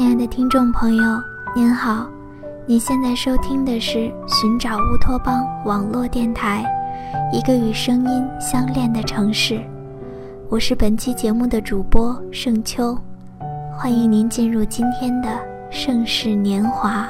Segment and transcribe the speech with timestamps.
[0.00, 1.22] 亲爱的听众朋友，
[1.54, 2.08] 您好，
[2.64, 6.64] 您现在收听的是《寻找乌托邦》网络电台，
[7.34, 9.60] 一个与声音相恋的城市。
[10.48, 12.96] 我是本期节目的主播盛秋，
[13.76, 15.28] 欢迎您进入今天的
[15.70, 17.06] 盛世年华。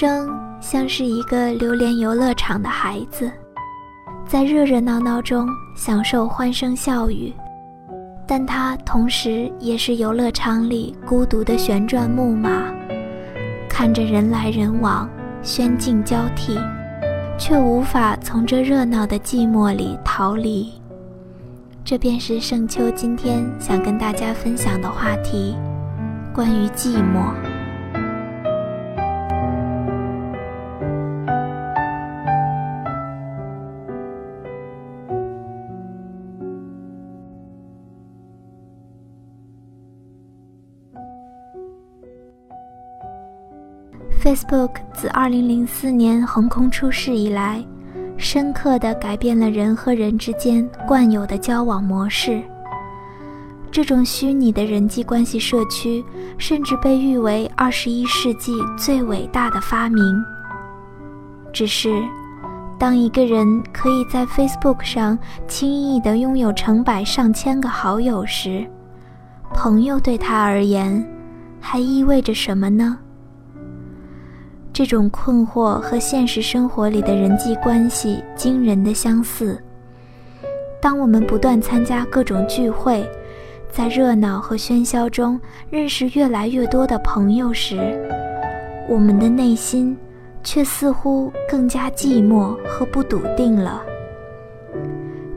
[0.00, 3.28] 生像是一个流连游乐场的孩子，
[4.24, 7.32] 在热热闹闹中享受欢声笑语，
[8.24, 12.72] 但他同时也是游乐场里孤独的旋转木马，
[13.68, 15.10] 看着人来人往，
[15.42, 16.56] 喧静交替，
[17.36, 20.72] 却无法从这热闹的寂寞里逃离。
[21.84, 25.56] 这便是盛秋今天想跟大家分享的话题，
[26.32, 27.32] 关于寂寞。
[44.28, 47.64] Facebook 自2004年横空出世以来，
[48.18, 52.42] 深刻地改变了人和人之间惯有的交往模式。
[53.70, 56.04] 这种虚拟的人际关系社区，
[56.36, 60.22] 甚至被誉为21世纪最伟大的发明。
[61.50, 61.98] 只是，
[62.78, 68.66] 当一个人可以在 Facebook 上轻易地拥有成百上千个好友时，
[69.54, 71.02] 朋友对他而言，
[71.62, 72.98] 还意味着什么呢？
[74.78, 79.60] 这种困惑和现实生活里的人际关系惊人的相似。
[80.80, 83.04] 当我们不断参加各种聚会，
[83.72, 87.76] 在热闹和喧嚣中认识越来越多的朋友时，
[88.88, 89.98] 我们的内心
[90.44, 93.82] 却似乎更加寂寞和不笃定了。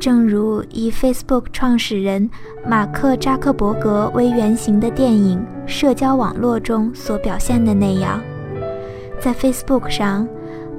[0.00, 2.30] 正如以 Facebook 创始人
[2.66, 5.38] 马克·扎克伯格为原型的电影
[5.68, 8.18] 《社交网络》中所表现的那样。
[9.26, 10.24] 在 Facebook 上，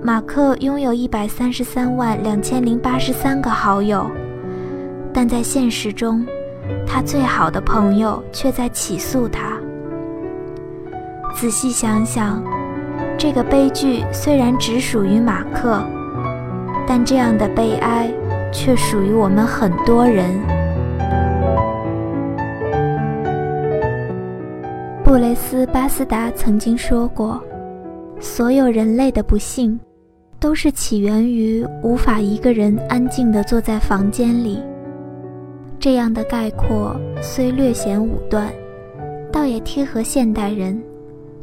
[0.01, 4.09] 马克拥有一百三十三万两千零八十三个好友，
[5.13, 6.25] 但在现实中，
[6.87, 9.57] 他最好的朋友却在起诉他。
[11.35, 12.41] 仔细想想，
[13.17, 15.83] 这个悲剧虽然只属于马克，
[16.87, 18.09] 但这样的悲哀
[18.53, 20.39] 却属于我们很多人。
[25.03, 27.43] 布雷斯·巴斯达曾经说过。
[28.19, 29.79] 所有人类的不幸，
[30.39, 34.59] 都是起源于无法一个人安静地坐在房间里。
[35.79, 38.51] 这样的概括虽略显武断，
[39.31, 40.81] 倒也贴合现代人，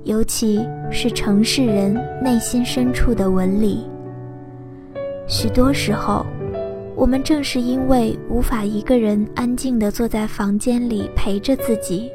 [0.03, 3.87] 尤其是城市人内心深处的纹理。
[5.29, 6.27] 许多时候，
[6.97, 12.11] 我们正是因为无法一个人安静地坐在房间里陪着自己。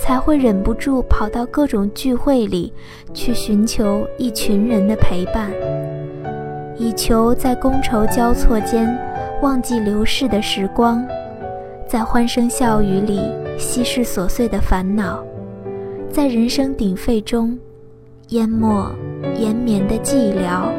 [0.00, 2.72] 才会忍不住跑到各种聚会里
[3.12, 5.52] 去寻求一群人的陪伴，
[6.74, 8.98] 以求在觥筹交错间
[9.42, 11.06] 忘记流逝的时光，
[11.86, 13.20] 在欢声笑语里
[13.58, 15.22] 稀释琐碎的烦恼，
[16.08, 17.56] 在人声鼎沸中
[18.30, 18.90] 淹没
[19.36, 20.72] 延绵的寂寥。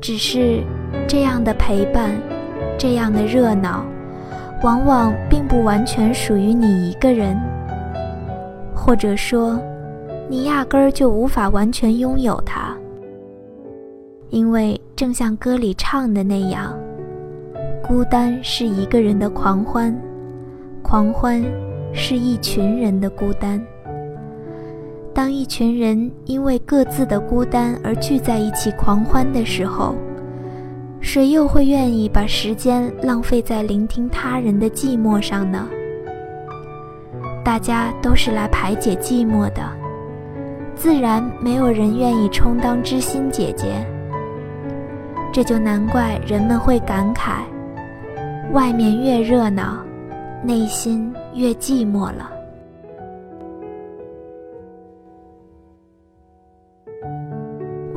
[0.00, 0.60] 只是
[1.06, 2.10] 这样的陪伴，
[2.76, 3.86] 这样的热闹。
[4.64, 7.38] 往往并不完全属于你一个人，
[8.74, 9.60] 或者说，
[10.26, 12.74] 你压根儿就无法完全拥有它。
[14.30, 16.74] 因为正像歌里唱的那样，
[17.86, 19.94] 孤单是一个人的狂欢，
[20.82, 21.44] 狂欢
[21.92, 23.62] 是一群人的孤单。
[25.12, 29.94] 当一群人因为各自的孤单而聚在一起狂欢的时候，
[31.04, 35.68] 谁又会愿意把时间浪费在聆听他人的寂寞上呢？
[37.44, 39.62] 大家都是来排解寂寞的，
[40.74, 43.86] 自然没有人愿意充当知心姐姐。
[45.30, 47.42] 这就难怪人们会感慨：
[48.52, 49.84] 外面越热闹，
[50.42, 52.30] 内心越寂寞了。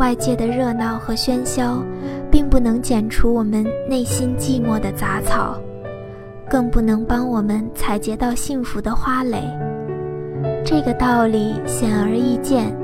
[0.07, 1.83] 外界的热闹和喧嚣。
[2.29, 5.57] 并不能剪除我们内心寂寞的杂草，
[6.49, 9.41] 更不能帮我们采撷到幸福的花蕾。
[10.65, 12.75] 这个道理显而易见，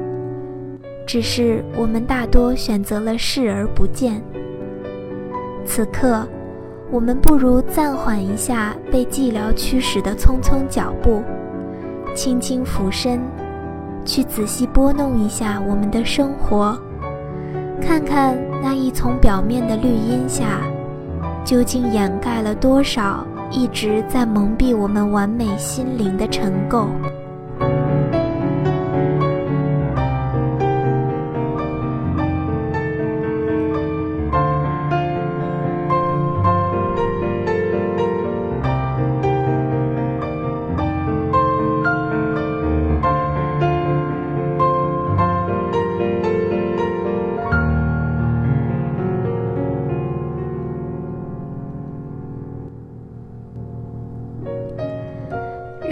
[1.06, 4.22] 只是我们大多选择了视而不见。
[5.66, 6.26] 此刻，
[6.90, 11.22] 我们不如暂缓一下被寂寥驱使的匆匆脚步，
[12.16, 13.20] 轻轻俯身，
[14.06, 16.78] 去仔细拨弄一下我们的生活，
[17.86, 20.62] 看看那一丛表面的绿荫下，
[21.44, 26.88] 究竟掩盖了多少一直在蒙蔽我们完美心灵的尘垢。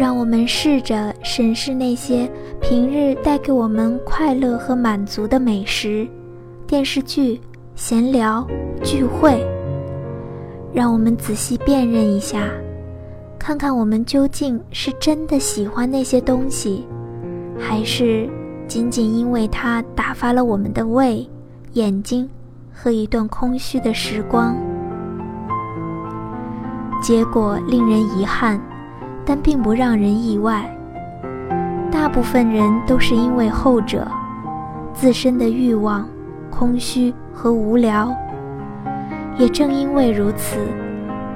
[0.01, 2.27] 让我们试着审视那些
[2.59, 6.07] 平日带给我们快乐和满足的美食、
[6.65, 7.39] 电视剧、
[7.75, 8.44] 闲聊、
[8.83, 9.45] 聚会。
[10.74, 12.50] 让我们仔细辨认一下，
[13.38, 16.83] 看看我们究竟是真的喜欢那些东西，
[17.59, 18.27] 还是
[18.68, 21.24] 仅仅因为它打发了我们的胃、
[21.74, 22.27] 眼睛
[22.74, 24.57] 和一段空虚的时光。
[27.04, 28.59] 结果令人遗憾。
[29.25, 30.63] 但并不让人意外。
[31.91, 34.07] 大部分人都是因为后者
[34.94, 36.07] 自身的欲望、
[36.50, 38.15] 空虚和无聊。
[39.38, 40.57] 也正因为如此，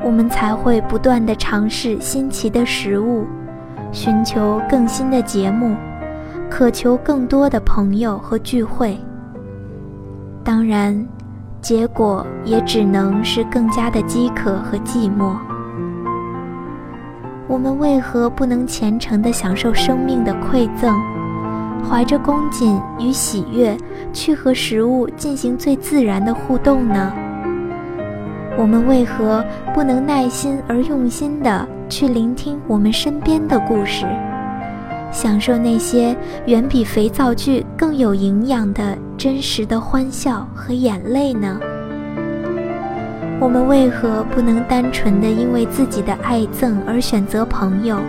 [0.03, 3.25] 我们才会不断地尝试新奇的食物，
[3.91, 5.75] 寻求更新的节目，
[6.49, 8.97] 渴求更多的朋友和聚会。
[10.43, 11.07] 当然，
[11.61, 15.35] 结果也只能是更加的饥渴和寂寞。
[17.47, 20.91] 我们为何不能虔诚地享受生命的馈赠，
[21.87, 23.77] 怀着恭谨与喜悦
[24.11, 27.13] 去和食物进行最自然的互动呢？
[28.57, 29.45] 我们为何
[29.75, 34.07] 不能耐心而用心地去聆听我们身边的故事，
[35.11, 36.15] 享受那些
[36.47, 41.59] 远比肥皂剧更有营养的真实的欢笑和眼泪呢？
[43.45, 47.99] 我们为何不能单纯的因为自己的爱憎而选择朋友，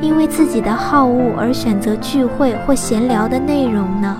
[0.00, 4.16] 因为自己的好恶而选择聚会或闲聊的内容呢？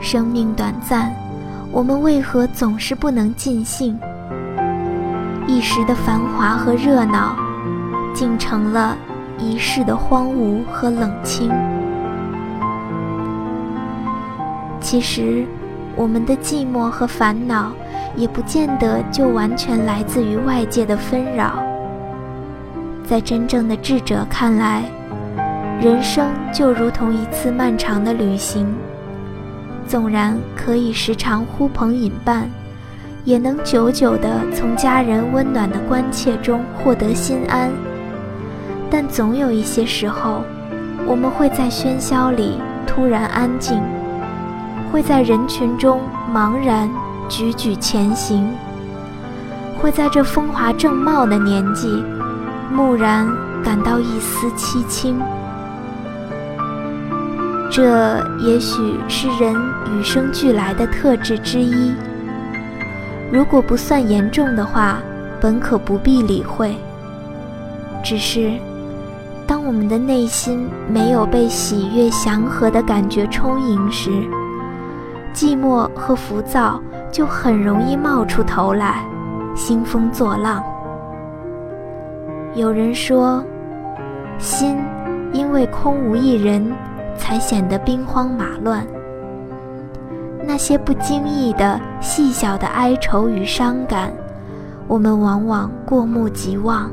[0.00, 1.12] 生命短暂，
[1.70, 3.94] 我们为何总是不能尽兴？
[5.46, 7.36] 一时的繁华和热闹，
[8.14, 8.96] 竟成了
[9.38, 11.52] 一世的荒芜和冷清。
[14.80, 15.44] 其实，
[15.94, 17.70] 我们的寂寞和烦恼。
[18.18, 21.62] 也不见得就完全来自于外界的纷扰。
[23.04, 24.82] 在真正的智者看来，
[25.80, 28.66] 人生就如同一次漫长的旅行，
[29.86, 32.50] 纵然可以时常呼朋引伴，
[33.24, 37.70] 也能久久地从家人温暖的关切中获得心安，
[38.90, 40.42] 但总有一些时候，
[41.06, 43.80] 我们会在喧嚣里突然安静，
[44.90, 46.00] 会在人群中
[46.34, 46.90] 茫然。
[47.28, 48.48] 踽踽前行，
[49.78, 52.02] 会在这风华正茂的年纪，
[52.74, 53.28] 蓦然
[53.62, 55.20] 感到一丝凄清。
[57.70, 59.54] 这也许是人
[59.92, 61.94] 与生俱来的特质之一。
[63.30, 64.98] 如果不算严重的话，
[65.38, 66.74] 本可不必理会。
[68.02, 68.52] 只是，
[69.46, 74.10] 当我们的内心没有被喜悦祥和的感觉充盈时，
[75.34, 76.80] 寂寞和浮躁。
[77.10, 79.04] 就很容易冒出头来，
[79.54, 80.62] 兴风作浪。
[82.54, 83.44] 有人说，
[84.38, 84.78] 心
[85.32, 86.72] 因为空无一人，
[87.16, 88.86] 才显得兵荒马乱。
[90.46, 94.12] 那些不经意的细小的哀愁与伤感，
[94.86, 96.90] 我们往往过目即忘。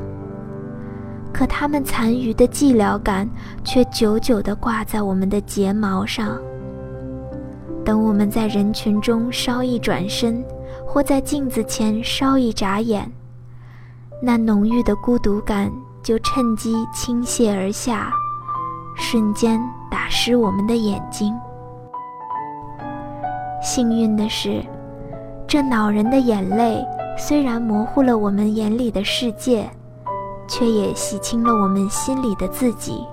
[1.32, 3.28] 可他们残余的寂寥感，
[3.64, 6.38] 却久久地挂在我们的睫毛上。
[7.86, 10.44] 等我们在人群中稍一转身，
[10.84, 13.08] 或在镜子前稍一眨眼，
[14.20, 15.70] 那浓郁的孤独感
[16.02, 18.10] 就趁机倾泻而下，
[18.96, 21.32] 瞬间打湿我们的眼睛。
[23.62, 24.64] 幸运的是，
[25.46, 26.84] 这恼人的眼泪
[27.16, 29.70] 虽然模糊了我们眼里的世界，
[30.48, 33.06] 却也洗清了我们心里的自己。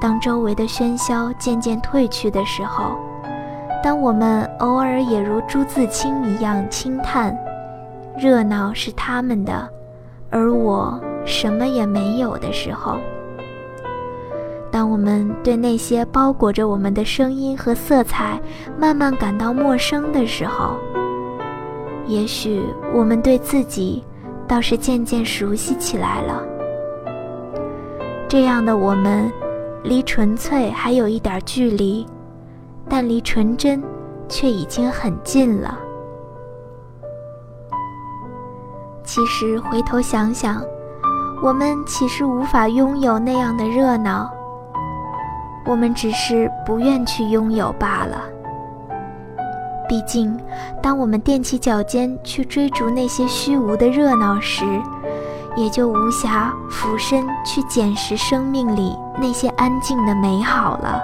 [0.00, 2.96] 当周围的喧嚣渐渐退去的时候，
[3.82, 7.36] 当我们偶尔也如朱自清一样轻叹，
[8.18, 9.68] 热闹是他们的，
[10.28, 12.98] 而我什么也没有的时候；
[14.70, 18.38] 当我们对那些包裹着我们的声音和色彩
[18.78, 20.74] 慢慢感到陌生的时候，
[22.06, 24.04] 也许我们对自己
[24.46, 26.42] 倒是渐渐熟悉起来了。
[28.28, 29.32] 这样的我们，
[29.82, 32.06] 离纯粹还有一点距离，
[32.90, 33.80] 但离纯真
[34.28, 35.78] 却已经很近了。
[39.04, 40.60] 其实回头想想，
[41.42, 44.28] 我们其实无法拥有那样的热闹，
[45.64, 48.22] 我们只是不愿去拥有罢了。
[49.88, 50.38] 毕竟，
[50.80, 54.64] 当我们踮起脚尖去追逐那些虚无的热闹时，
[55.56, 61.00] 也就无暇俯身去捡拾生命里那些安静的美好了。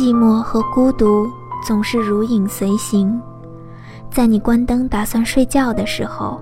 [0.00, 1.30] 寂寞和孤独
[1.62, 3.20] 总是如影随形，
[4.10, 6.40] 在你关灯打算睡觉的时候，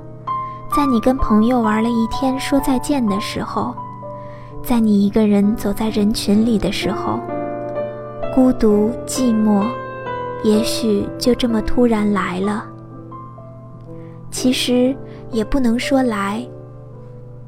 [0.76, 3.74] 在你跟朋友玩了一天说再见的时候。
[4.62, 7.18] 在你一个人走在人群里的时候，
[8.32, 9.66] 孤独寂寞，
[10.44, 12.64] 也许就这么突然来了。
[14.30, 14.96] 其实
[15.32, 16.46] 也不能说来，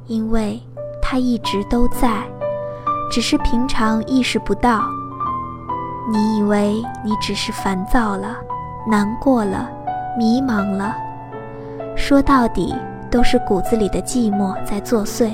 [0.09, 0.61] 因为
[1.01, 2.29] 它一直都在，
[3.13, 4.83] 只是平常意识不到。
[6.11, 8.37] 你以为你只是烦躁了、
[8.87, 9.71] 难过了、
[10.19, 10.95] 迷茫了，
[11.97, 12.75] 说到底
[13.09, 15.31] 都是骨子里的寂寞在作祟。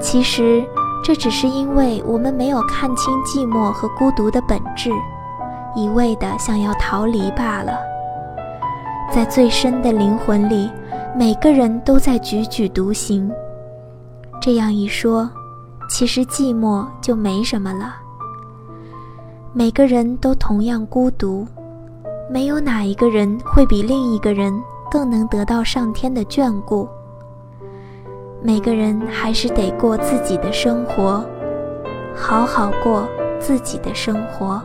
[0.00, 0.64] 其实，
[1.04, 4.90] 这只是因为我们没有看清寂寞和孤独的本质，
[5.76, 7.78] 一味的想要逃离罢了。
[9.12, 10.70] 在最深的灵魂里，
[11.16, 13.30] 每个人都在踽踽独行。
[14.40, 15.30] 这样一说，
[15.88, 17.94] 其实寂寞就没什么了。
[19.54, 21.46] 每个人都同样孤独，
[22.30, 24.52] 没有哪一个人会比另一个人
[24.90, 26.86] 更能得到上天的眷顾。
[28.42, 31.24] 每个人还是得过自己的生活，
[32.14, 33.08] 好好过
[33.40, 34.62] 自己的生活。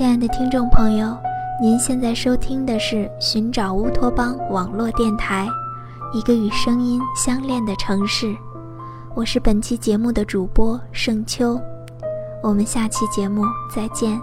[0.00, 1.14] 亲爱的听众朋友。
[1.60, 5.46] 您现在收听的是《寻找乌托邦》网络电台，
[6.14, 8.34] 一个与声音相恋的城市。
[9.14, 11.60] 我是本期节目的主播盛秋，
[12.42, 14.18] 我们下期节目再见。